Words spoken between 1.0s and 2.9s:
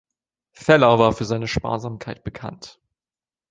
für seine Sparsamkeit bekannt.